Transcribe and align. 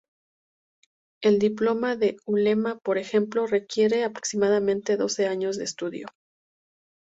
El 1.21 1.37
diploma 1.37 1.95
de 1.95 2.17
ulema, 2.25 2.79
por 2.79 2.97
ejemplo, 2.97 3.45
requiere 3.45 4.03
aproximadamente 4.03 4.97
doce 4.97 5.27
años 5.27 5.57
de 5.57 5.65
estudio. 5.65 6.07